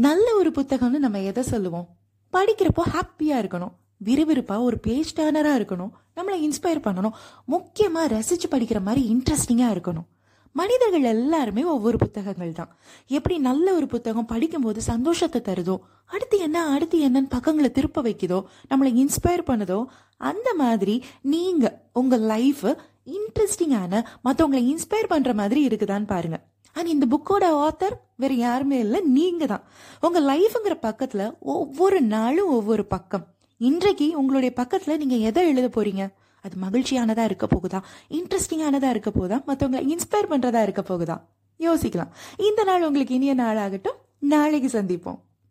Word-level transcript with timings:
நல்ல 0.00 0.34
ஒரு 0.34 0.50
புத்தகம்னு 0.50 0.98
நம்ம 1.04 1.20
எதை 1.20 1.42
சொல்லுவோம்? 1.42 1.86
படிக்கிறப்போ 2.32 2.82
ஹாப்பியா 2.92 3.36
இருக்கணும். 3.42 3.72
விறுவிறுப்பா 4.04 4.60
ஒரு 4.60 4.78
பேஜ் 4.78 5.16
டர்னரா 5.18 5.52
இருக்கணும். 5.60 5.90
நம்மளை 6.16 6.36
இன்ஸ்பயர் 6.46 6.84
பண்ணணும். 6.86 7.16
முக்கியமா 7.50 8.02
ரசிச்சு 8.14 8.46
படிக்கிற 8.50 8.80
மாதிரி 8.82 9.02
இன்ட்ரெஸ்டிங்கா 9.12 9.68
இருக்கணும். 9.76 10.06
மனிதர்கள் 10.52 11.02
எல்லாருமே 11.02 11.64
ஒவ்வொரு 11.64 11.98
புத்தகங்கள் 11.98 12.52
தான். 12.52 12.76
எப்படி 13.06 13.38
நல்ல 13.38 13.74
ஒரு 13.74 13.86
புத்தகம் 13.86 14.26
படிக்கும்போது 14.26 14.82
சந்தோஷத்தை 14.82 15.40
தருதோ 15.40 15.78
அடுத்து 16.04 16.38
என்ன 16.38 16.66
அடுத்து 16.66 17.08
என்னன்னு 17.08 17.28
பக்கங்களை 17.28 17.70
திருப்ப 17.70 18.02
வைக்குதோ 18.02 18.42
நம்மளை 18.70 18.92
இன்ஸ்பயர் 19.02 19.48
பண்ணுதோ 19.50 19.84
அந்த 20.16 20.54
மாதிரி 20.54 21.04
நீங்க 21.20 21.82
உங்க 21.92 22.16
லைஃப் 22.16 22.66
இன்ட்ரெஸ்டிங்கான 23.06 24.04
மற்றவங்களை 24.24 24.74
இன்ஸ்பயர் 24.74 25.08
பண்ற 25.08 25.34
மாதிரி 25.34 25.66
இருக்குதான்னு 25.66 26.06
பாருங்க. 26.06 26.40
அண்ட் 26.72 26.86
இந்த 26.86 27.06
புக்கோட 27.12 27.44
ஆத்தர் 27.66 27.96
வேற 28.20 28.34
யாருமே 28.34 28.78
இல்லை 28.78 29.00
நீங்க 29.00 29.46
தான் 29.46 29.62
உங்க 30.00 30.20
லைஃப்ங்கிற 30.20 30.74
பக்கத்துல 30.82 31.38
ஒவ்வொரு 31.38 32.00
நாளும் 32.00 32.48
ஒவ்வொரு 32.48 32.84
பக்கம். 32.86 33.26
இன்றைக்கு 33.58 34.18
உங்களுடைய 34.18 34.54
பக்கத்துல 34.56 34.96
நீங்க 34.96 35.14
எதை 35.14 35.48
எழுத 35.48 35.82
போறீங்க? 35.82 36.08
அது 36.42 36.56
மகிழ்ச்சியானதா 36.62 37.24
இருக்க 37.24 37.46
போகுதா? 37.46 37.80
இன்ட்ரெஸ்டிங்கானதா 38.08 38.90
இருக்க 38.90 39.10
போகுதா? 39.10 39.38
மற்றவங்களை 39.46 39.82
இன்ஸ்பயர் 39.94 40.30
பண்றதா 40.30 40.62
இருக்க 40.62 40.82
போகுதா? 40.82 41.16
யோசிக்கலாம். 41.58 42.12
இந்த 42.36 42.64
நாள் 42.64 42.84
உங்களுக்கு 42.84 43.14
இனிய 43.14 43.34
நாள் 43.34 43.56
ஆகட்டும் 43.56 43.96
நாளைக்கு 44.18 44.82
சந்திப்போம். 44.82 45.18